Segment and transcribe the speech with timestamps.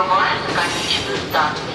[0.00, 1.66] На конечную станцию.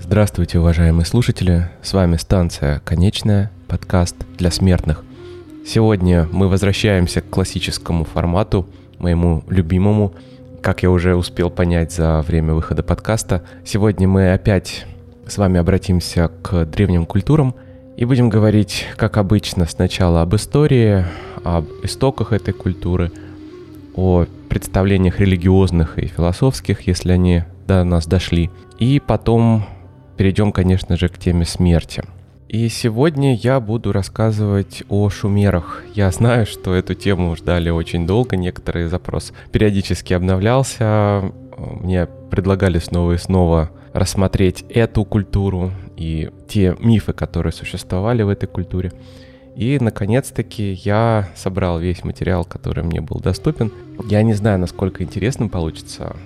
[0.00, 1.70] Здравствуйте, уважаемые слушатели!
[1.82, 5.04] С вами станция «Конечная», подкаст для смертных.
[5.64, 8.66] Сегодня мы возвращаемся к классическому формату,
[8.98, 10.12] моему любимому,
[10.60, 13.44] как я уже успел понять за время выхода подкаста.
[13.64, 14.86] Сегодня мы опять
[15.26, 17.54] с вами обратимся к древним культурам
[17.96, 21.06] и будем говорить, как обычно, сначала об истории,
[21.44, 23.12] об истоках этой культуры,
[23.94, 29.64] о представлениях религиозных и философских, если они до нас дошли, и потом
[30.16, 32.02] перейдем, конечно же, к теме смерти.
[32.52, 35.84] И сегодня я буду рассказывать о шумерах.
[35.94, 41.32] Я знаю, что эту тему ждали очень долго, некоторые запрос периодически обновлялся.
[41.56, 48.48] Мне предлагали снова и снова рассмотреть эту культуру и те мифы, которые существовали в этой
[48.48, 48.92] культуре.
[49.56, 53.72] И, наконец-таки, я собрал весь материал, который мне был доступен.
[54.10, 56.16] Я не знаю, насколько интересным получится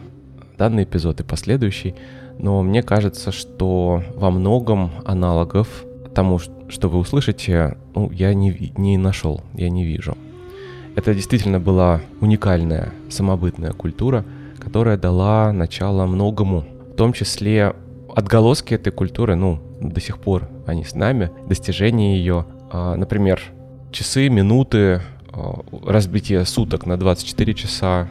[0.59, 1.95] данный эпизод и последующий,
[2.37, 5.86] но мне кажется, что во многом аналогов
[6.17, 10.17] тому, что вы услышите, ну, я не, не нашел, я не вижу.
[10.95, 14.25] Это действительно была уникальная самобытная культура,
[14.59, 17.75] которая дала начало многому, в том числе
[18.15, 23.43] отголоски этой культуры, ну, до сих пор они с нами, достижения ее, а, например,
[23.93, 25.03] часы, минуты,
[25.35, 28.09] а, разбитие суток на 24 часа,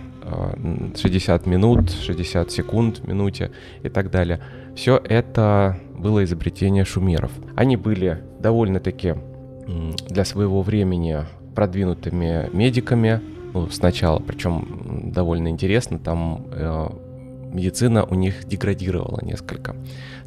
[0.95, 3.51] 60 минут, 60 секунд в минуте
[3.83, 4.39] и так далее.
[4.75, 7.31] Все это было изобретение шумеров.
[7.55, 9.15] Они были довольно-таки
[10.09, 11.25] для своего времени
[11.55, 13.21] продвинутыми медиками,
[13.53, 16.89] ну, сначала, причем довольно интересно, там э,
[17.53, 19.75] медицина у них деградировала несколько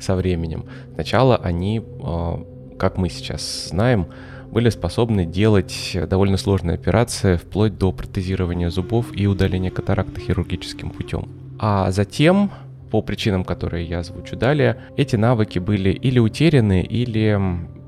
[0.01, 0.65] со временем.
[0.95, 2.45] Сначала они, э,
[2.79, 4.07] как мы сейчас знаем,
[4.51, 11.29] были способны делать довольно сложные операции, вплоть до протезирования зубов и удаления катаракты хирургическим путем.
[11.59, 12.51] А затем,
[12.91, 17.39] по причинам, которые я озвучу далее, эти навыки были или утеряны, или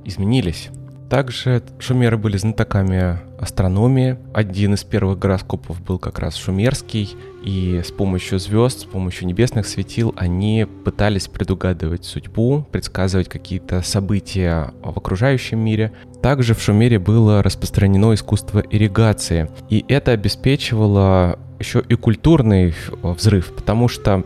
[0.04, 0.70] изменились.
[1.10, 4.16] Также шумеры были знатоками астрономии.
[4.32, 9.66] Один из первых гороскопов был как раз шумерский, и с помощью звезд, с помощью небесных
[9.66, 15.92] светил они пытались предугадывать судьбу, предсказывать какие-то события в окружающем мире.
[16.22, 22.72] Также в Шумере было распространено искусство ирригации, и это обеспечивало еще и культурный
[23.02, 24.24] взрыв, потому что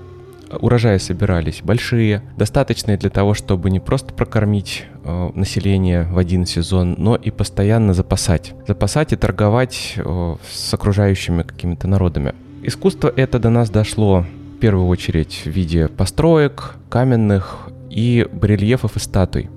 [0.60, 6.94] урожаи собирались большие, достаточные для того, чтобы не просто прокормить э, население в один сезон,
[6.98, 8.54] но и постоянно запасать.
[8.66, 12.34] Запасать и торговать э, с окружающими какими-то народами.
[12.62, 14.25] Искусство это до нас дошло
[14.56, 19.50] в первую очередь в виде построек, каменных и барельефов и статуй,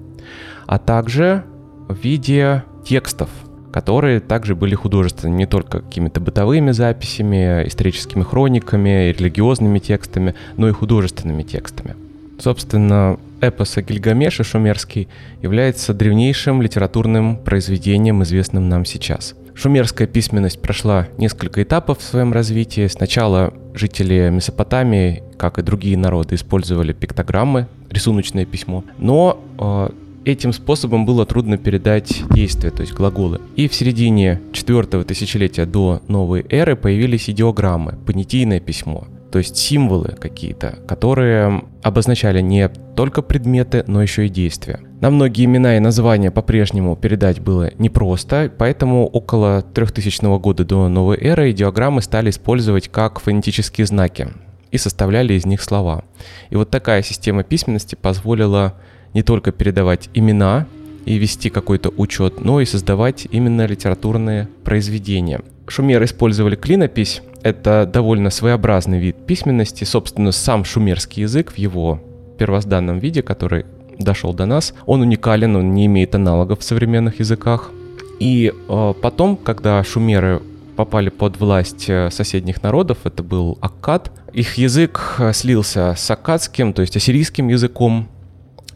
[0.65, 1.43] а также
[1.87, 3.29] в виде текстов–
[3.77, 10.71] которые также были художественными, не только какими-то бытовыми записями, историческими хрониками, религиозными текстами, но и
[10.71, 11.95] художественными текстами.
[12.39, 15.07] Собственно, эпос о Гильгамеше шумерский
[15.43, 19.35] является древнейшим литературным произведением, известным нам сейчас.
[19.53, 22.88] Шумерская письменность прошла несколько этапов в своем развитии.
[22.88, 28.83] Сначала жители Месопотамии, как и другие народы, использовали пиктограммы, рисуночное письмо.
[28.97, 29.89] Но э,
[30.27, 33.41] этим способом было трудно передать действия, то есть глаголы.
[33.55, 40.15] И в середине четвертого тысячелетия до новой эры появились идеограммы, понятийное письмо, то есть символы
[40.19, 44.79] какие-то, которые обозначали не только предметы, но еще и действия.
[44.99, 51.17] На многие имена и названия по-прежнему передать было непросто, поэтому около 3000 года до новой
[51.17, 54.29] эры идеограммы стали использовать как фонетические знаки
[54.71, 56.03] и составляли из них слова.
[56.50, 58.74] И вот такая система письменности позволила
[59.17, 60.67] не только передавать имена
[61.05, 65.41] и вести какой-то учет, но и создавать именно литературные произведения.
[65.67, 67.23] Шумеры использовали клинопись.
[67.41, 69.85] Это довольно своеобразный вид письменности.
[69.85, 71.99] Собственно, сам шумерский язык в его
[72.37, 73.65] первозданном виде, который
[73.97, 77.71] дошел до нас, он уникален, он не имеет аналогов в современных языках.
[78.19, 80.43] И э, потом, когда шумеры
[80.75, 86.73] попали под власть э, соседних народов, это был Аккад, их язык э, слился с аккадским,
[86.73, 88.09] то есть ассирийским языком,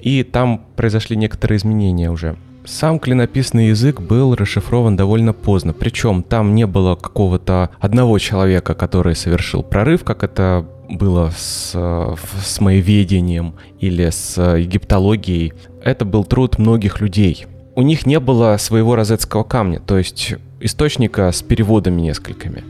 [0.01, 2.35] и там произошли некоторые изменения уже.
[2.63, 9.15] Сам клинописный язык был расшифрован довольно поздно, причем там не было какого-то одного человека, который
[9.15, 15.53] совершил прорыв, как это было с, с моеведением или с египтологией.
[15.83, 17.47] Это был труд многих людей.
[17.75, 22.63] У них не было своего розетского камня, то есть источника с переводами несколькими.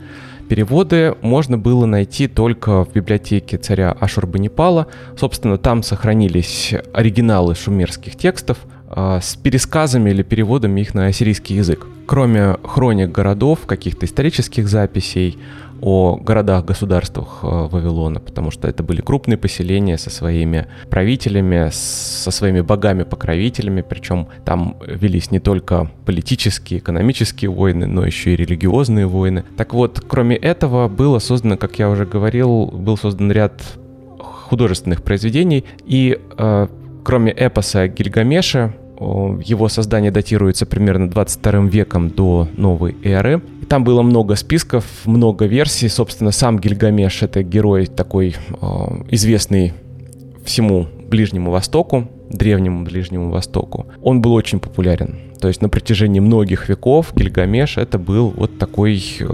[0.52, 4.86] Переводы можно было найти только в библиотеке царя Ашурбанипала.
[5.16, 8.58] Собственно, там сохранились оригиналы шумерских текстов
[8.90, 11.86] э, с пересказами или переводами их на ассирийский язык.
[12.04, 15.38] Кроме хроник городов, каких-то исторических записей,
[15.82, 22.60] о городах-государствах э, Вавилона, потому что это были крупные поселения со своими правителями, со своими
[22.60, 29.44] богами-покровителями, причем там велись не только политические, экономические войны, но еще и религиозные войны.
[29.56, 33.60] Так вот, кроме этого, было создано, как я уже говорил, был создан ряд
[34.20, 36.66] художественных произведений, и э,
[37.02, 43.42] кроме эпоса Гильгамеша, его создание датируется примерно 22 веком до новой эры.
[43.72, 45.88] Там было много списков, много версий.
[45.88, 48.64] Собственно, сам Гильгамеш— это герой такой э,
[49.08, 49.72] известный
[50.44, 53.86] всему Ближнему Востоку, древнему Ближнему Востоку.
[54.02, 55.20] Он был очень популярен.
[55.40, 59.24] То есть на протяжении многих веков Гильгамеш— это был вот такой э,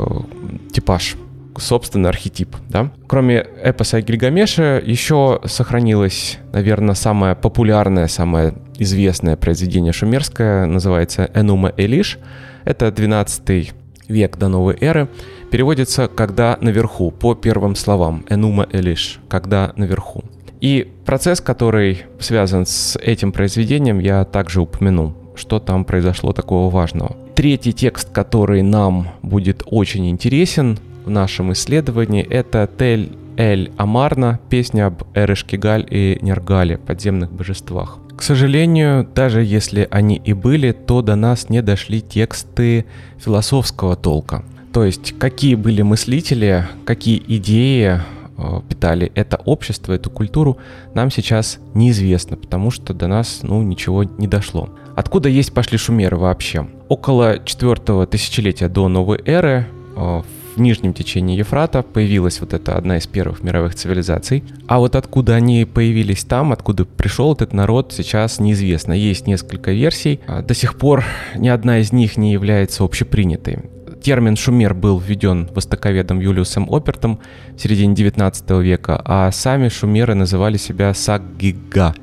[0.73, 1.17] типаж
[1.57, 2.93] собственно, архетип, да.
[3.09, 12.21] Кроме эпоса Гильгамеша, еще сохранилось, наверное, самое популярное, самое известное произведение шумерское, называется «Энума Элиш».
[12.65, 13.75] Это 12
[14.09, 15.09] век до новой эры,
[15.51, 20.25] переводится «когда наверху», по первым словам «энума элиш», «когда наверху».
[20.61, 27.17] И процесс, который связан с этим произведением, я также упомяну, что там произошло такого важного.
[27.37, 34.87] Третий текст, который нам будет очень интересен в нашем исследовании, это Тель Эль Амарна, песня
[34.87, 37.99] об Эрешкигаль и Нергале, подземных божествах.
[38.17, 42.85] К сожалению, даже если они и были, то до нас не дошли тексты
[43.19, 44.45] философского толка.
[44.73, 48.01] То есть, какие были мыслители, какие идеи
[48.37, 50.59] э, питали это общество, эту культуру,
[50.95, 54.69] нам сейчас неизвестно, потому что до нас ну, ничего не дошло.
[54.97, 56.67] Откуда есть пошли шумеры вообще?
[56.89, 60.23] Около четвертого тысячелетия до новой эры э,
[60.59, 64.43] в нижнем течении Ефрата появилась вот эта одна из первых мировых цивилизаций.
[64.67, 68.93] А вот откуда они появились там, откуда пришел этот народ, сейчас неизвестно.
[68.93, 70.21] Есть несколько версий.
[70.27, 71.05] А до сих пор
[71.37, 73.61] ни одна из них не является общепринятой.
[74.03, 77.21] Термин «шумер» был введен востоковедом Юлиусом Опертом
[77.57, 81.95] в середине 19 века, а сами шумеры называли себя саггига,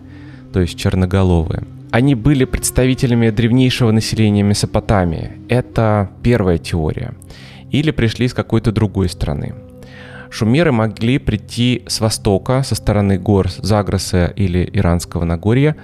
[0.54, 1.63] то есть черноголовые.
[1.92, 5.31] Они были представителями древнейшего населения Месопотамии.
[5.48, 7.13] Это первая теория
[7.80, 9.56] или пришли с какой-то другой страны.
[10.30, 15.75] Шумеры могли прийти с востока, со стороны гор Загроса или Иранского Нагорья,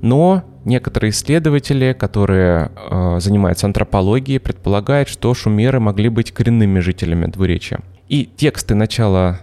[0.00, 7.80] но некоторые исследователи, которые э, занимаются антропологией, предполагают, что шумеры могли быть коренными жителями двуречья.
[8.08, 9.40] И тексты начала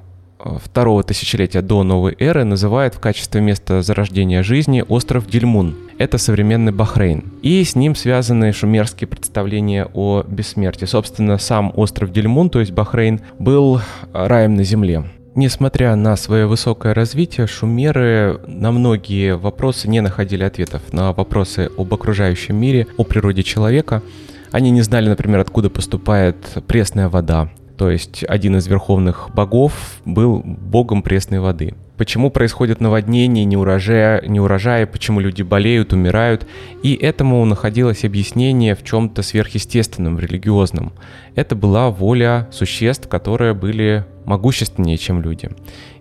[0.63, 5.75] второго тысячелетия до новой эры называют в качестве места зарождения жизни остров Дельмун.
[5.97, 7.23] Это современный Бахрейн.
[7.41, 10.85] И с ним связаны шумерские представления о бессмертии.
[10.85, 13.81] Собственно, сам остров Дельмун, то есть Бахрейн, был
[14.13, 15.05] раем на земле.
[15.35, 20.81] Несмотря на свое высокое развитие, шумеры на многие вопросы не находили ответов.
[20.91, 24.01] На вопросы об окружающем мире, о природе человека.
[24.51, 30.41] Они не знали, например, откуда поступает пресная вода, то есть один из верховных богов был
[30.43, 31.75] богом пресной воды.
[31.95, 36.47] Почему происходят наводнения, неурожая, неурожаи, почему люди болеют, умирают.
[36.83, 40.93] И этому находилось объяснение в чем-то сверхъестественном, религиозном.
[41.35, 45.49] Это была воля существ, которые были могущественнее, чем люди.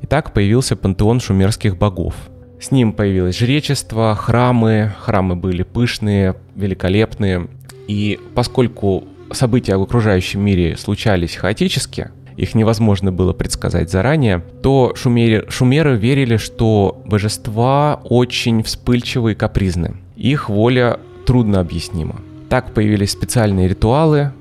[0.03, 2.15] И так появился пантеон шумерских богов.
[2.61, 4.93] С ним появилось жречество, храмы.
[5.01, 7.49] Храмы были пышные, великолепные.
[7.87, 15.47] И поскольку события в окружающем мире случались хаотически, их невозможно было предсказать заранее, то шумеры,
[15.49, 19.97] шумеры верили, что божества очень вспыльчивы и капризны.
[20.17, 22.17] Их воля трудно объяснима.
[22.51, 24.33] Так появились специальные ритуалы,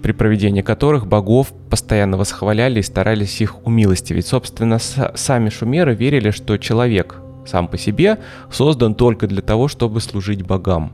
[0.00, 4.26] при проведении которых богов постоянно восхваляли и старались их умилостивить.
[4.26, 7.16] Собственно, сами шумеры верили, что человек
[7.46, 8.18] сам по себе
[8.50, 10.92] создан только для того, чтобы служить богам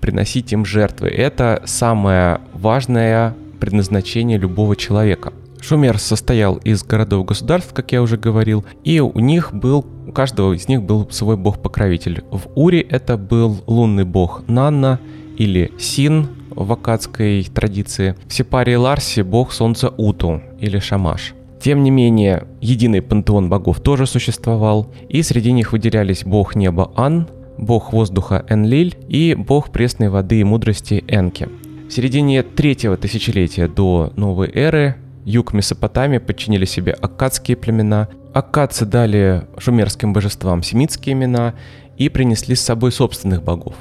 [0.00, 1.08] приносить им жертвы.
[1.08, 5.32] Это самое важное предназначение любого человека.
[5.60, 10.68] Шумер состоял из городов-государств, как я уже говорил, и у них был, у каждого из
[10.68, 12.24] них был свой бог-покровитель.
[12.30, 14.98] В Уре это был лунный бог Нанна
[15.36, 18.16] или Син в акадской традиции.
[18.26, 21.34] В Сепаре и Ларсе бог солнца Уту или Шамаш.
[21.60, 27.28] Тем не менее, единый пантеон богов тоже существовал, и среди них выделялись бог неба Ан,
[27.60, 31.48] бог воздуха Энлиль и бог пресной воды и мудрости Энки.
[31.88, 38.08] В середине третьего тысячелетия до новой эры юг Месопотамии подчинили себе аккадские племена.
[38.32, 41.54] Аккадцы дали шумерским божествам семитские имена
[41.98, 43.74] и принесли с собой собственных богов,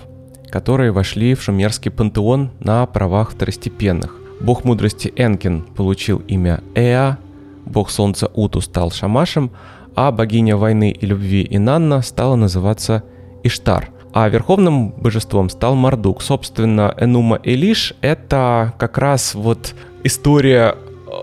[0.49, 4.15] которые вошли в шумерский пантеон на правах второстепенных.
[4.41, 7.17] Бог мудрости Энкин получил имя Эа,
[7.65, 9.51] бог солнца Уту стал Шамашем,
[9.95, 13.03] а богиня войны и любви Инанна стала называться
[13.43, 13.89] Иштар.
[14.11, 16.21] А верховным божеством стал Мардук.
[16.21, 20.75] Собственно, Энума Элиш— это как раз вот история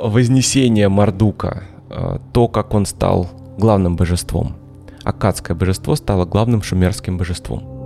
[0.02, 4.54] вознесения Мардука, э, то, как он стал главным божеством.
[5.02, 7.76] Акадское божество стало главным шумерским божеством.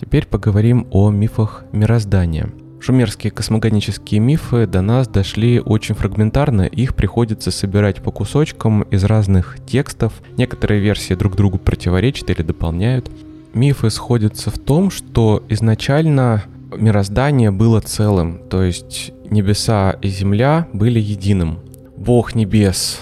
[0.00, 2.50] Теперь поговорим о мифах мироздания.
[2.82, 9.58] Шумерские космогонические мифы до нас дошли очень фрагментарно, их приходится собирать по кусочкам из разных
[9.64, 10.12] текстов.
[10.36, 13.08] Некоторые версии друг другу противоречат или дополняют.
[13.54, 16.42] Мифы сходятся в том, что изначально
[16.76, 21.60] мироздание было целым, то есть небеса и земля были единым.
[21.96, 22.98] Бог небес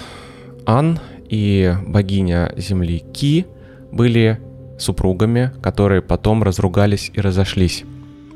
[0.67, 3.47] Ан и богиня земли Ки
[3.91, 4.41] были
[4.79, 7.85] супругами, которые потом разругались и разошлись.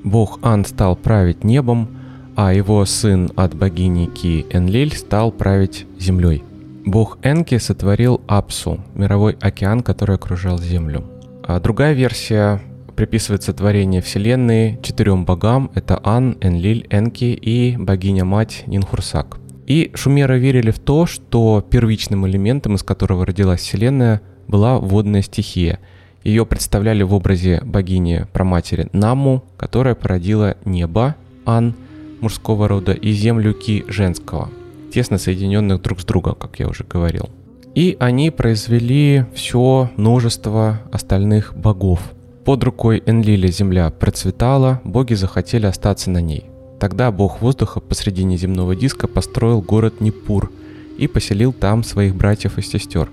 [0.05, 1.89] Бог Ан стал править небом,
[2.37, 6.45] а его сын от богини Ки Энлиль стал править землей.
[6.85, 11.05] Бог Энки сотворил Апсу, мировой океан, который окружал Землю.
[11.43, 12.61] А другая версия
[12.95, 15.71] приписывает сотворение Вселенной четырем богам.
[15.75, 19.39] Это Ан, Энлиль, Энки и богиня-мать Нинхурсак.
[19.67, 25.81] И шумеры верили в то, что первичным элементом, из которого родилась Вселенная, была водная стихия–
[26.25, 31.15] ее представляли в образе богини проматери Наму, которая породила небо,
[31.45, 31.75] Ан,
[32.21, 34.49] мужского рода, и землю Ки, женского,
[34.93, 37.29] тесно соединенных друг с другом, как я уже говорил.
[37.75, 42.01] И они произвели все множество остальных богов.
[42.45, 46.45] Под рукой Энлиля земля процветала, боги захотели остаться на ней.
[46.81, 50.51] Тогда бог воздуха посредине земного диска построил город Непур
[50.97, 53.11] и поселил там своих братьев и сестер.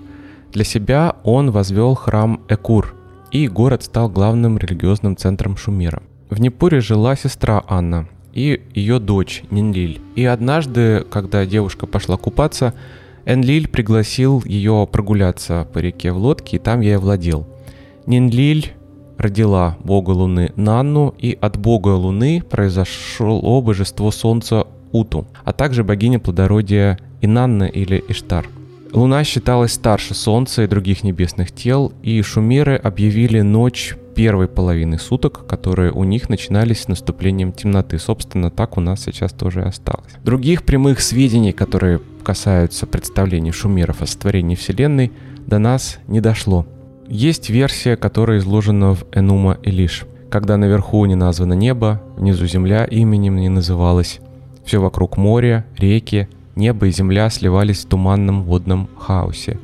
[0.52, 2.94] Для себя он возвел храм Экур–
[3.32, 6.02] и город стал главным религиозным центром Шумера.
[6.30, 10.00] В Непуре жила сестра Анна и ее дочь Нинлиль.
[10.14, 12.74] И однажды, когда девушка пошла купаться,
[13.24, 17.46] Энлиль пригласил ее прогуляться по реке в лодке, и там я владел.
[18.06, 18.72] Нинлиль
[19.16, 26.18] родила бога Луны Нанну, и от бога Луны произошло божество Солнца Уту, а также богиня
[26.18, 28.46] плодородия Инанна или Иштар–
[28.92, 35.46] Луна считалась старше Солнца и других небесных тел, и шумеры объявили ночь первой половины суток,
[35.46, 37.98] которые у них начинались с наступлением темноты.
[37.98, 40.12] Собственно, так у нас сейчас тоже осталось.
[40.22, 45.10] Других прямых сведений, которые касаются представлений шумеров о сотворении Вселенной,
[45.46, 46.66] до нас не дошло.
[47.08, 53.36] Есть версия, которая изложена в Энума Элиш, когда наверху не названо небо, внизу земля именем
[53.36, 54.20] не называлась.
[54.64, 59.58] Все вокруг море, реки, Небо и земля сливались в туманном водном хаосе.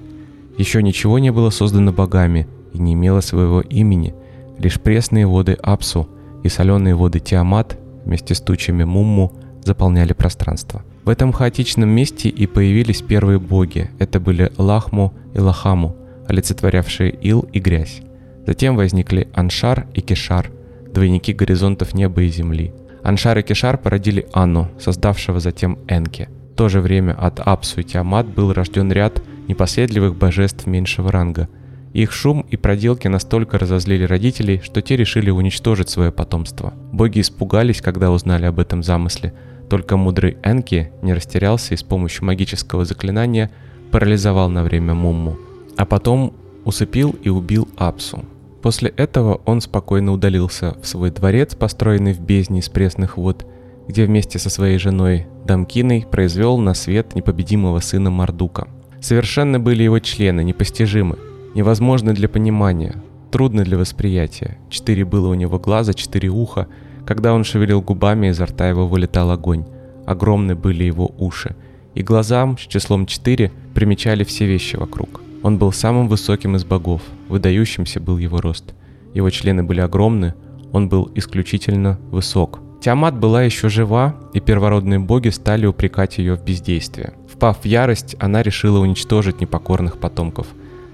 [0.57, 4.15] Еще ничего не было создано богами и не имело своего имени,
[4.59, 6.09] лишь пресные воды Апсу
[6.43, 9.33] и соленые воды Тиамат вместе с тучами Мумму
[9.65, 10.83] заполняли пространство.
[11.05, 13.91] В этом хаотичном месте и появились первые боги.
[13.99, 15.95] Это были Лахму и Лахаму,
[16.27, 18.01] олицетворявшие ил и грязь.
[18.47, 20.51] Затем возникли Аншар и Кешар,
[20.93, 22.73] двойники горизонтов неба и земли.
[23.03, 28.27] Аншар и Кешар породили Анну, создавшего затем Энке– то же время от Апсу и Тиамат
[28.27, 31.49] был рожден ряд непоследливых божеств меньшего ранга.
[31.93, 36.75] Их шум и проделки настолько разозлили родителей, что те решили уничтожить свое потомство.
[36.93, 39.35] Боги испугались, когда узнали об этом замысле,
[39.71, 43.53] только мудрый Энки не растерялся и с помощью магического заклинания
[43.93, 45.39] парализовал на время Мумму,
[45.77, 46.35] а потом
[46.65, 48.25] усыпил и убил Апсу.
[48.63, 53.47] После этого он спокойно удалился в свой дворец, построенный в бездне из пресных вод,
[53.89, 58.69] где вместе со своей женой Дамкиной произвел на свет непобедимого сына Мардука.
[59.01, 61.19] Совершенно были его члены, непостижимы,
[61.55, 64.59] невозможны для понимания, трудны для восприятия.
[64.69, 66.69] Четыре было у него глаза, четыре уха.
[67.07, 69.65] Когда он шевелил губами, изо рта его вылетал огонь.
[70.07, 71.57] Огромны были его уши.
[71.95, 75.23] И глазам с числом четыре примечали все вещи вокруг.
[75.43, 78.75] Он был самым высоким из богов, выдающимся был его рост.
[79.15, 80.35] Его члены были огромны,
[80.73, 86.45] он был исключительно высок– Тиамат была еще жива, и первородные боги стали упрекать ее в
[86.45, 87.11] бездействии.
[87.33, 90.47] Впав в ярость, она решила уничтожить непокорных потомков.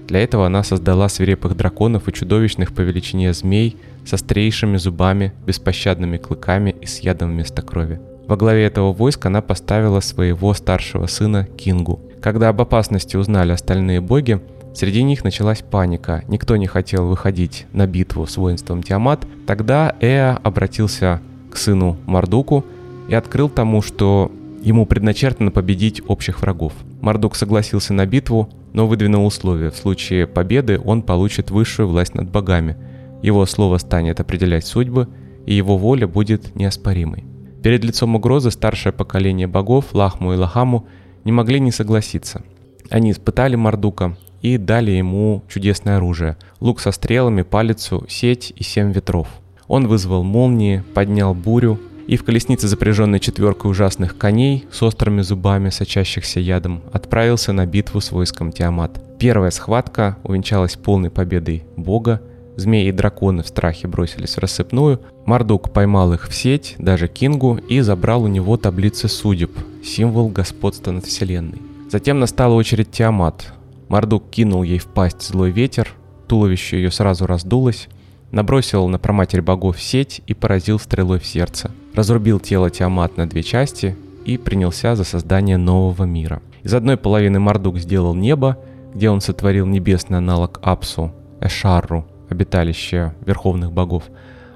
[0.07, 6.17] Для этого она создала свирепых драконов и чудовищных по величине змей с острейшими зубами, беспощадными
[6.17, 7.99] клыками и с ядом вместо крови.
[8.27, 11.99] Во главе этого войска она поставила своего старшего сына Кингу.
[12.21, 14.41] Когда об опасности узнали остальные боги,
[14.73, 19.25] среди них началась паника, никто не хотел выходить на битву с воинством Тиамат.
[19.45, 21.21] Тогда Эа обратился
[21.55, 22.65] к сыну Мардуку
[23.07, 24.31] и открыл тому, что
[24.61, 26.73] ему предначертано победить общих врагов.
[27.01, 29.71] Мардук согласился на битву, но выдвинул условие.
[29.71, 32.75] В случае победы он получит высшую власть над богами.
[33.21, 35.07] Его слово станет определять судьбы,
[35.45, 37.23] и его воля будет неоспоримой.
[37.63, 40.87] Перед лицом угрозы старшее поколение богов, Лахму и Лахаму,
[41.23, 42.43] не могли не согласиться.
[42.89, 48.91] Они испытали Мардука и дали ему чудесное оружие– лук со стрелами, палицу, сеть и семь
[48.91, 49.27] ветров.
[49.67, 55.69] Он вызвал молнии, поднял бурю, и в колеснице, запряженной четверкой ужасных коней с острыми зубами,
[55.69, 59.01] сочащихся ядом, отправился на битву с войском Тиамат.
[59.17, 62.21] Первая схватка увенчалась полной победой бога,
[62.55, 65.01] Змеи и драконы в страхе бросились в рассыпную.
[65.25, 69.51] Мардук поймал их в сеть, даже Кингу, и забрал у него таблицы судеб,
[69.83, 71.61] символ господства над вселенной.
[71.91, 73.53] Затем настала очередь Тиамат.
[73.89, 75.91] Мардук кинул ей в пасть злой ветер,
[76.27, 77.87] туловище ее сразу раздулось,
[78.35, 81.71] набросил на проматерь богов сеть и поразил стрелой в сердце.
[81.93, 86.41] Разрубил тело Тиамат на две части и принялся за создание нового мира.
[86.61, 88.57] Из одной половины Мардук сделал небо,
[88.93, 94.03] где он сотворил небесный аналог Апсу, Эшарру, обиталище верховных богов,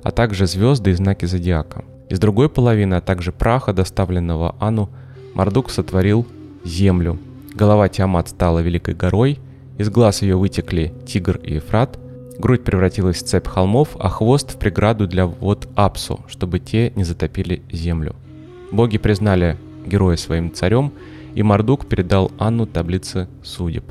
[0.04, 1.86] а также звезды и знаки зодиака.
[2.10, 4.90] Из другой половины, а также праха, доставленного Ану,
[5.36, 6.28] Мардук сотворил
[6.66, 7.18] землю.
[7.56, 9.40] Голова Тиамат стала великой горой,
[9.78, 11.98] из глаз ее вытекли Тигр и Ефрат,
[12.40, 17.04] грудь превратилась в цепь холмов, а хвост в преграду для вод Апсу, чтобы те не
[17.04, 18.16] затопили землю.
[18.72, 20.94] Боги признали героя своим царем,
[21.36, 23.84] и Мардук передал Анну таблицы судеб.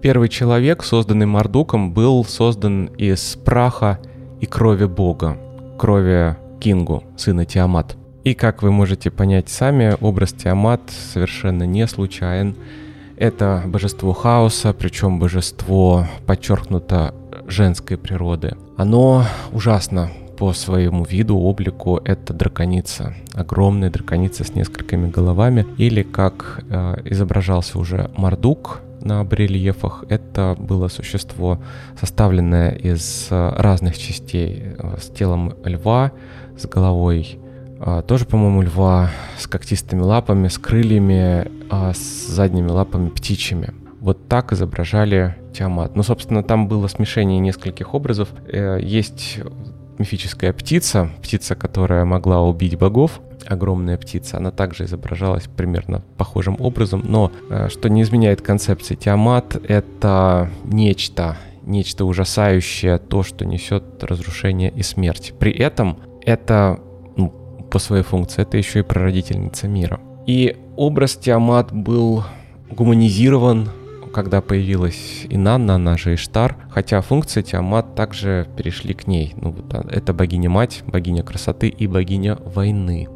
[0.00, 3.98] Первый человек, созданный Мардуком, был создан из праха
[4.40, 5.36] и крови бога,
[5.78, 7.96] крови Кингу, сына Тиамат.
[8.24, 12.56] И как вы можете понять сами, образ Тиамат совершенно не случайен.
[13.16, 17.14] Это божество хаоса, причем божество подчеркнуто
[17.50, 18.56] женской природы.
[18.76, 23.14] Оно ужасно по своему виду, облику это драконица.
[23.34, 25.66] Огромная драконица с несколькими головами.
[25.76, 30.04] Или как э, изображался уже Мардук, на барельефах.
[30.08, 31.58] Это было существо,
[31.98, 36.12] составленное из э, разных частей, э, с телом льва,
[36.58, 37.38] с головой
[37.80, 43.72] э, тоже, по-моему, льва, с когтистыми лапами, с крыльями, с задними лапами птичьими.
[44.00, 45.94] Вот так изображали Тиамат.
[45.94, 48.30] Ну, собственно, там было смешение нескольких образов.
[48.48, 49.38] Есть
[50.00, 57.02] мифическая птица, птица, которая могла убить богов, огромная птица, она также изображалась примерно похожим образом,
[57.04, 64.70] но э, что не изменяет концепции Тиамат, это нечто, нечто ужасающее, то, что несет разрушение
[64.70, 65.34] и смерть.
[65.38, 66.80] При этом это,
[67.16, 67.30] ну,
[67.70, 70.00] по своей функции, это еще и прародительница мира.
[70.26, 72.24] И образ Тиамат был
[72.70, 73.68] гуманизирован
[74.12, 79.34] когда появилась Инанна, она же Иштар, хотя функции Тиамат также перешли к ней.
[79.36, 83.08] Ну, а, это богиня-мать, богиня красоты и богиня войны.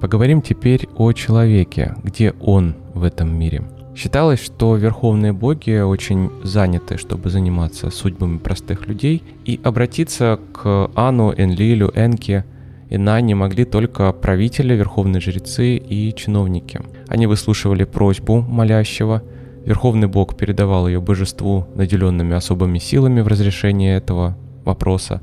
[0.00, 3.62] Поговорим теперь о человеке, где он в этом мире.
[3.94, 11.32] Считалось, что верховные боги очень заняты, чтобы заниматься судьбами простых людей, и обратиться к Ану,
[11.36, 12.44] Энлилю, Энке
[12.88, 16.80] и Нане могли только правители, верховные жрецы и чиновники.
[17.08, 19.22] Они выслушивали просьбу молящего,
[19.66, 25.20] верховный бог передавал ее божеству, наделенными особыми силами в разрешении этого вопроса,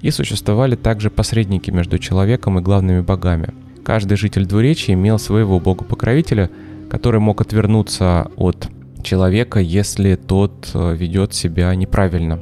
[0.00, 3.52] и существовали также посредники между человеком и главными богами.
[3.84, 6.48] Каждый житель двуречия имел своего бога-покровителя–
[6.88, 8.68] который мог отвернуться от
[9.02, 12.40] человека, если тот э, ведет себя неправильно,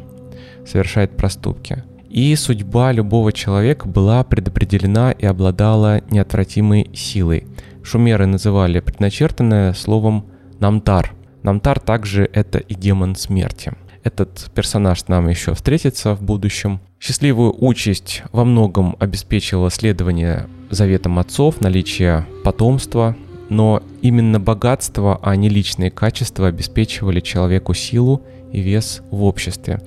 [0.66, 1.84] совершает проступки.
[2.08, 7.46] И судьба любого человека была предопределена и обладала неотвратимой силой.
[7.82, 10.26] Шумеры называли предначертанное словом
[10.60, 11.12] «намтар».
[11.42, 13.72] Намтар также это и демон смерти.
[14.04, 16.80] Этот персонаж нам еще встретится в будущем.
[17.00, 23.16] Счастливую участь во многом обеспечило следование заветам отцов, наличие потомства,
[23.48, 29.80] но именно богатство, а не личные качества обеспечивали человеку силу и вес в обществе.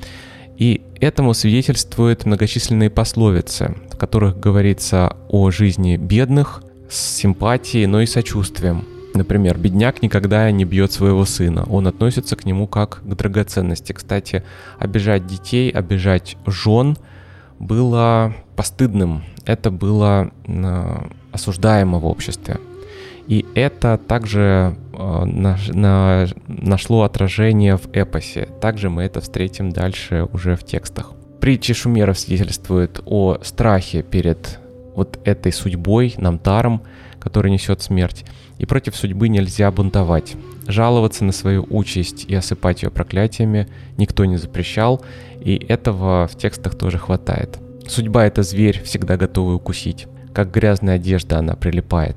[0.58, 8.06] И этому свидетельствуют многочисленные пословицы, в которых говорится о жизни бедных с симпатией, но и
[8.06, 8.86] сочувствием.
[9.14, 13.94] Например, бедняк никогда не бьет своего сына, он относится к нему как к драгоценности.
[13.94, 14.44] Кстати,
[14.80, 16.98] обижать детей, обижать жен
[17.60, 20.98] было постыдным, это было э,
[21.32, 22.58] осуждаемо в обществе.
[23.28, 28.48] И это также э, на, на, нашло отражение в эпосе.
[28.62, 31.12] Также мы это встретим дальше уже в текстах.
[31.42, 34.60] Притчи шумеров свидетельствуют о страхе перед
[34.96, 36.82] вот этой судьбой, намтаром,
[37.20, 38.26] который несет смерть.
[38.58, 40.36] И против судьбы нельзя бунтовать.
[40.66, 45.04] Жаловаться на свою участь и осыпать ее проклятиями никто не запрещал,
[45.42, 47.60] и этого в текстах тоже хватает.
[47.88, 50.08] Судьба— это зверь, всегда готовый укусить.
[50.34, 52.16] Как грязная одежда она прилипает.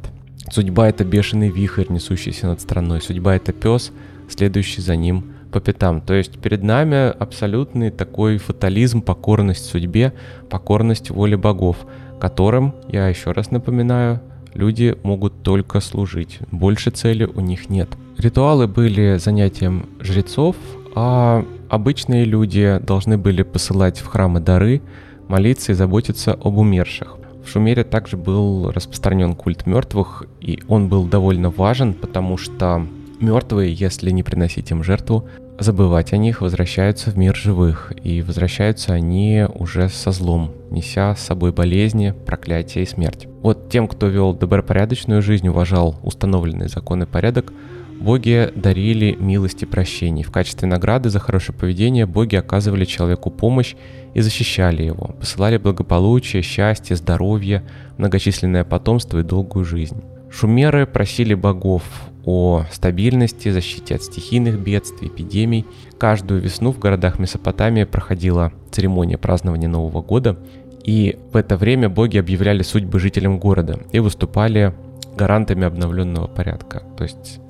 [0.51, 3.01] Судьба— это бешеный вихрь, несущийся над страной.
[3.01, 3.93] Судьба— это пес,
[4.29, 6.01] следующий за ним по пятам.
[6.01, 10.13] То есть перед нами абсолютный такой фатализм, покорность судьбе,
[10.49, 11.77] покорность воле богов,
[12.21, 14.21] которым, я еще раз напоминаю,
[14.55, 16.41] люди могут только служить.
[16.51, 17.89] Больше цели у них нет.
[18.19, 20.57] Ритуалы были занятием жрецов,
[20.97, 24.83] а обычные люди должны были посылать в храмы дары,
[25.29, 27.17] молиться и заботиться об умерших.
[27.45, 32.87] В Шумере также был распространен культ мертвых, и он был довольно важен, потому что
[33.21, 38.95] мертвые, если не приносить им жертву, забывать о них, возвращаются в мир живых, и возвращаются
[38.95, 43.27] они уже со злом, неся с собой болезни, проклятия и смерть.
[43.43, 47.53] Вот тем, кто вел добропорядочную жизнь, уважал установленный закон и порядок,
[48.01, 50.23] боги дарили милости прощений.
[50.23, 53.75] В качестве награды за хорошее поведение боги оказывали человеку помощь
[54.15, 57.63] и защищали его, посылали благополучие, счастье, здоровье,
[57.99, 60.03] многочисленное потомство и долгую жизнь.
[60.31, 61.83] Шумеры просили богов
[62.25, 65.67] о стабильности, защите от стихийных бедствий, эпидемий.
[65.99, 70.39] Каждую весну в городах Месопотамии проходила церемония празднования Нового года,
[70.85, 74.75] и в это время боги объявляли судьбы жителям города и выступали
[75.17, 76.83] гарантами обновленного порядка.
[76.97, 77.41] То есть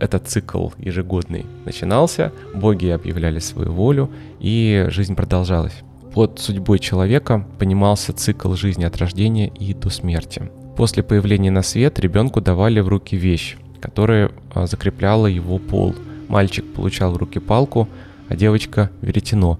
[0.00, 5.74] этот цикл ежегодный начинался, боги объявляли свою волю, и жизнь продолжалась.
[6.14, 10.50] Под судьбой человека понимался цикл жизни от рождения и до смерти.
[10.76, 15.94] После появления на свет ребенку давали в руки вещь, которая а, закрепляла его пол.
[16.28, 17.88] Мальчик получал в руки палку,
[18.28, 19.58] а девочка– веретено.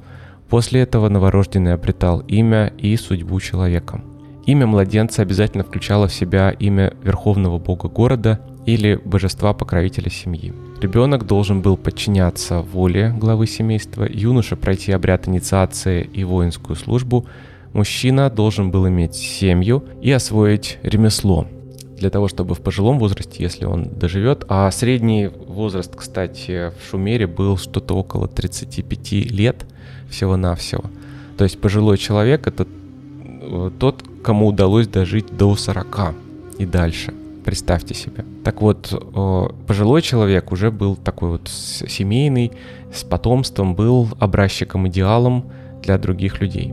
[0.48, 4.00] После этого новорожденный обретал имя и судьбу человека.
[4.46, 10.52] Имя младенца обязательно включало в себя имя верховного бога города или божества-покровителя семьи.
[10.80, 17.26] Ребенок должен был подчиняться воле главы семейства, юноша пройти обряд инициации и воинскую службу,
[17.72, 21.46] мужчина должен был иметь семью и освоить ремесло,
[21.98, 27.26] для того, чтобы в пожилом возрасте, если он доживет, а средний возраст, кстати, в Шумере
[27.26, 29.64] был что-то около 35 лет
[30.10, 30.84] всего-навсего.
[31.36, 36.14] То есть пожилой человек это э, тот, кому удалось дожить до 40
[36.58, 37.12] и дальше.
[37.44, 38.24] Представьте себе.
[38.42, 42.52] Так вот, э, пожилой человек уже был такой вот семейный,
[42.92, 45.50] с потомством, был образчиком, идеалом
[45.82, 46.72] для других людей.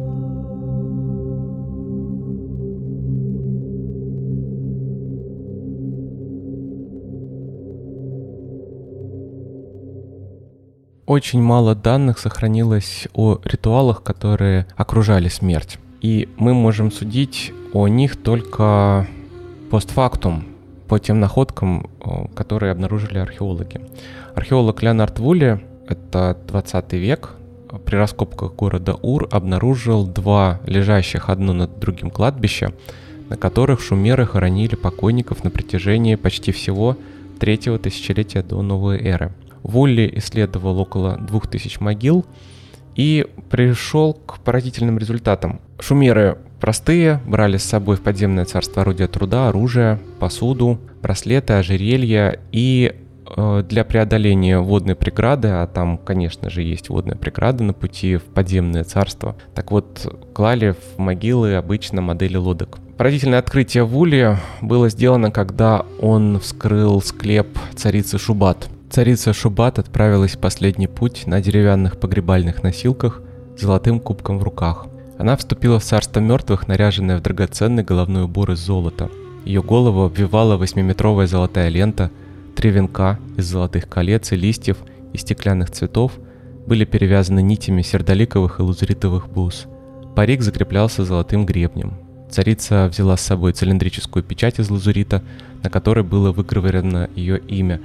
[11.11, 15.77] очень мало данных сохранилось о ритуалах, которые окружали смерть.
[15.99, 19.07] И мы можем судить о них только
[19.69, 20.45] постфактум,
[20.91, 21.89] по тем находкам,
[22.35, 23.79] которые обнаружили археологи.
[24.35, 27.35] Археолог Леонард Вулли, это 20 век,
[27.85, 32.73] при раскопках города Ур обнаружил два лежащих одно над другим кладбища,
[33.29, 36.97] на которых шумеры хоронили покойников на протяжении почти всего
[37.39, 39.31] третьего тысячелетия до новой эры.
[39.63, 42.25] Волли исследовал около 2000 могил
[42.97, 45.61] и пришел к поразительным результатам.
[45.79, 52.93] Шумеры простые, брали с собой в подземное царство орудия труда, оружие, посуду, браслеты, ожерелья и
[53.35, 58.23] э, для преодоления водной преграды, а там, конечно же, есть водная преграда на пути в
[58.23, 62.79] подземное царство, так вот, клали в могилы обычно модели лодок.
[62.97, 70.35] Поразительное открытие в Уле было сделано, когда он вскрыл склеп царицы Шубат– Царица Шубат отправилась
[70.35, 73.21] в последний путь на деревянных погребальных носилках
[73.57, 74.85] с золотым кубком в руках.
[75.21, 79.11] Она вступила в царство мертвых, наряженная в драгоценный головной убор из золота.
[79.45, 82.09] Ее голову обвивала восьмиметровая золотая лента,
[82.55, 84.77] три венка из золотых колец и листьев
[85.13, 86.13] и стеклянных цветов
[86.65, 89.67] были перевязаны нитями сердоликовых и лазуритовых бус.
[90.15, 91.93] Парик закреплялся золотым гребнем.
[92.31, 95.21] Царица взяла с собой цилиндрическую печать из лазурита,
[95.61, 97.79] на которой было выгравировано ее имя,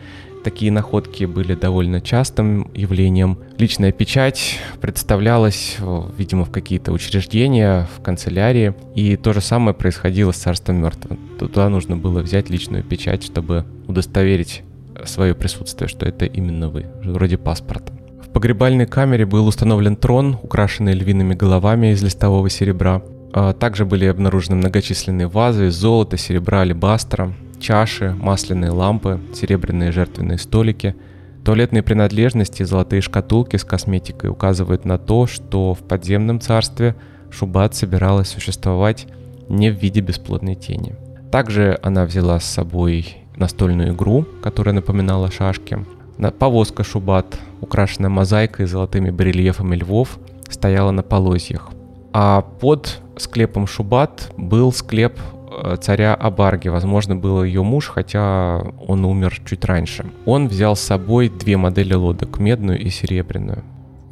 [0.47, 3.37] такие находки были довольно частым явлением.
[3.59, 5.77] Личная печать представлялась,
[6.17, 11.19] видимо, в какие-то учреждения, в канцелярии, и то же самое происходило с царством мертвых.
[11.41, 14.63] Туда нужно было взять личную печать, чтобы удостоверить
[15.05, 17.93] свое присутствие, что это именно вы, вроде паспорта.
[18.25, 23.03] В погребальной камере был установлен трон, украшенный львиными головами из листового серебра.
[23.33, 30.39] А также были обнаружены многочисленные вазы из золота, серебра, алебастра, чаши, масляные лампы, серебряные жертвенные
[30.39, 30.95] столики.
[31.45, 36.97] Туалетные принадлежности и золотые шкатулки с косметикой указывают на то, что в подземном царстве
[37.31, 39.07] Шубат собиралась существовать
[39.49, 40.97] не в виде бесплодной тени.
[41.31, 45.85] Также она взяла с собой настольную игру, которая напоминала шашки.
[46.39, 51.71] Повозка Шубат, украшенная мозаикой и золотыми барельефами львов, стояла на полозьях.
[52.13, 55.19] А под склепом Шубат был склеп
[55.81, 60.05] царя Абарги, возможно, был ее муж, хотя он умер чуть раньше.
[60.25, 63.65] Он взял с собой две модели лодок, медную и серебряную.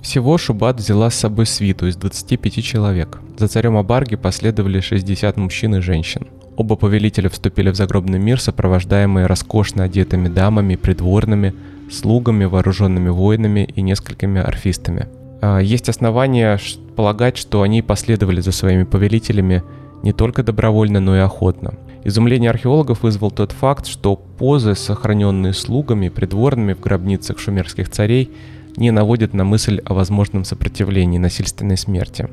[0.03, 3.21] Всего Шубат взяла с собой свиту из 25 человек.
[3.39, 6.27] За царем Абарги последовали 60 мужчин и женщин.
[6.57, 11.55] Оба повелителя вступили в загробный мир, сопровождаемые роскошно одетыми дамами, придворными,
[11.91, 15.09] слугами, вооруженными воинами и несколькими орфистами.
[15.41, 16.59] А, есть основания
[16.97, 19.63] полагать, что они последовали за своими повелителями
[20.05, 21.75] не только добровольно, но и охотно.
[22.05, 28.31] Изумление археологов вызвал тот факт, что позы, сохраненные слугами, придворными в гробницах шумерских царей,
[28.77, 32.29] не наводит на мысль о возможном сопротивлении насильственной смерти.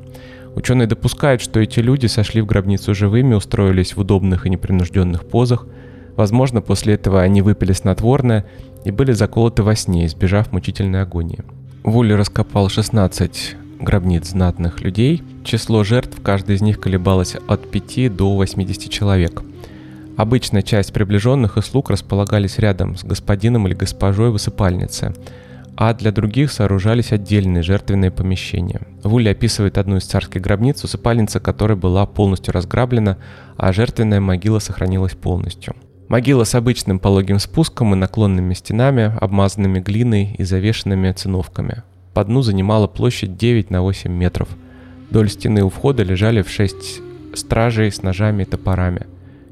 [0.53, 5.65] Ученые допускают, что эти люди сошли в гробницу живыми, устроились в удобных и непринужденных позах.
[6.17, 8.45] Возможно, после этого они выпили снотворное
[8.83, 11.39] и были заколоты во сне, избежав мучительной агонии.
[11.85, 15.23] Вулли раскопал 16 гробниц знатных людей.
[15.43, 19.43] Число жертв каждой из них колебалось от 5 до 80 человек.
[20.17, 25.13] Обычная часть приближенных и слуг располагались рядом с господином или госпожой в усыпальнице–
[25.75, 28.81] а для других сооружались отдельные жертвенные помещения.
[29.03, 33.17] Вулли описывает одну из царских гробниц, усыпальница которой была полностью разграблена,
[33.57, 35.75] а жертвенная могила сохранилась полностью.
[36.07, 41.83] Могила с обычным пологим спуском и наклонными стенами, обмазанными глиной и завешенными циновками.
[42.13, 44.49] По дну занимала площадь 9 на 8 метров.
[45.09, 47.01] Вдоль стены у входа лежали в 6
[47.35, 49.07] стражей с ножами и топорами.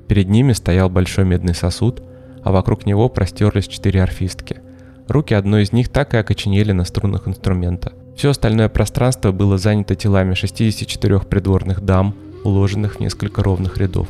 [0.08, 2.02] Перед ними стоял большой медный сосуд,
[2.44, 4.58] а вокруг него простерлись четыре орфистки–
[5.10, 7.94] Руки одной из них так и окоченели на струнах инструмента.
[8.16, 14.08] Все остальное пространство было занято телами 64 придворных дам, уложенных в несколько ровных рядов.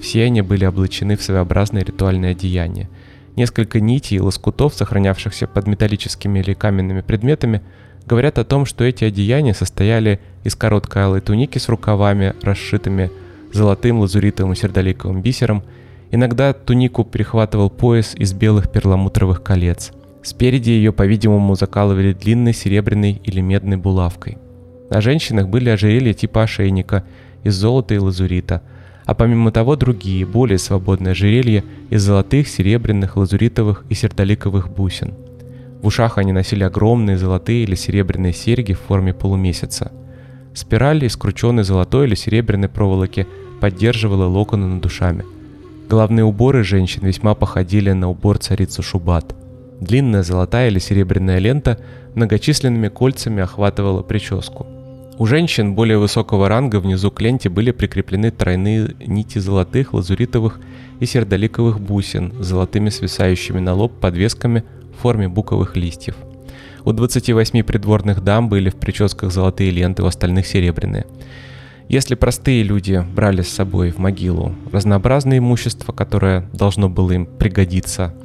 [0.00, 2.88] Все они были облачены в своеобразные ритуальные одеяния.
[3.34, 7.62] Несколько нитей и лоскутов, сохранявшихся под металлическими или каменными предметами,
[8.06, 13.10] говорят о том, что эти одеяния состояли из короткой алой туники с рукавами, расшитыми
[13.52, 15.62] золотым, лазуритовым и сердоликовым бисером.
[16.10, 19.92] Иногда тунику перехватывал пояс из белых перламутровых колец–
[20.26, 24.38] Спереди ее, по-видимому, закалывали длинной серебряной или медной булавкой.
[24.90, 27.04] На женщинах были ожерелья типа ошейника
[27.44, 28.62] из золота и лазурита,
[29.04, 35.14] а помимо того другие, более свободные ожерелья из золотых, серебряных, лазуритовых и сердоликовых бусин.
[35.82, 39.92] В ушах они носили огромные золотые или серебряные серьги в форме полумесяца.
[40.54, 43.26] Спираль из крученной золотой или серебряной проволоки
[43.60, 45.24] поддерживала локоны над душами.
[45.88, 49.34] Головные уборы женщин весьма походили на убор царицы Шубат–
[49.80, 51.78] Длинная золотая или серебряная лента
[52.14, 54.66] многочисленными кольцами охватывала прическу.
[55.18, 60.58] У женщин более высокого ранга внизу к ленте были прикреплены тройные нити золотых, лазуритовых
[61.00, 64.64] и сердоликовых бусин с золотыми свисающими на лоб подвесками
[64.96, 66.16] в форме буковых листьев.
[66.84, 71.06] У 28 придворных дам были в прическах золотые ленты, у остальных серебряные.
[71.88, 78.14] Если простые люди брали с собой в могилу разнообразное имущество, которое должно было им пригодиться–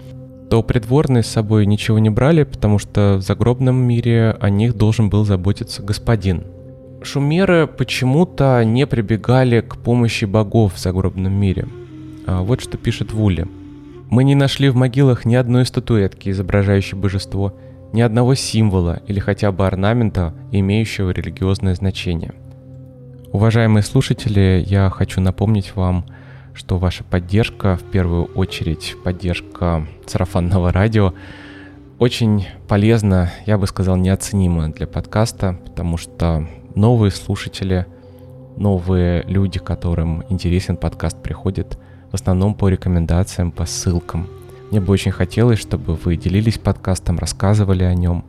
[0.52, 5.10] то придворные с собой ничего не брали, потому что в загробном мире о них должен
[5.10, 6.44] был заботиться господин.
[7.04, 11.70] Шумеры почему-то не прибегали к помощи богов в загробном мире.
[12.28, 13.48] А вот что пишет Вули.
[14.12, 17.56] Мы не нашли в могилах ни одной статуэтки, изображающей божество,
[17.92, 22.34] ни одного символа или хотя бы орнамента, имеющего религиозное значение.
[23.32, 26.06] Уважаемые слушатели, я хочу напомнить вам–
[26.54, 31.14] что ваша поддержка, в первую очередь поддержка сарафанного радио,
[32.00, 37.86] очень полезна, я бы сказал, неоценима для подкаста, потому что новые слушатели,
[38.58, 41.78] новые люди, которым интересен подкаст, приходят
[42.12, 44.28] в основном по рекомендациям, по ссылкам.
[44.70, 48.24] Мне бы очень хотелось, чтобы вы делились подкастом, рассказывали о нем.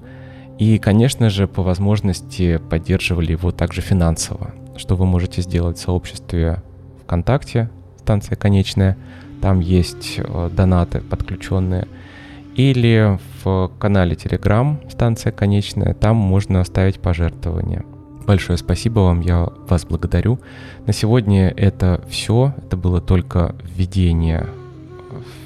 [0.59, 6.63] И, конечно же, по возможности поддерживали его также финансово, что вы можете сделать в сообществе
[7.05, 8.97] ВКонтакте, станция конечная,
[9.41, 11.89] там есть э, донаты подключенные.
[12.55, 17.85] Или в канале Telegram станция конечная, там можно оставить пожертвования.
[18.27, 20.39] Большое спасибо вам, я вас благодарю.
[20.87, 22.55] На сегодня это все.
[22.59, 24.47] Это было только введение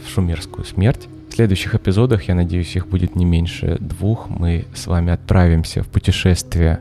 [0.05, 1.09] в шумерскую смерть.
[1.31, 5.89] В следующих эпизодах, я надеюсь, их будет не меньше двух, мы с вами отправимся в
[5.89, 6.81] путешествие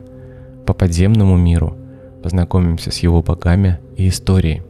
[0.66, 1.76] по подземному миру,
[2.22, 4.62] познакомимся с его богами и историей.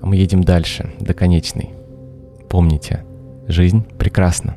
[0.00, 1.70] А мы едем дальше, до конечной.
[2.48, 3.04] Помните,
[3.48, 4.56] жизнь прекрасна.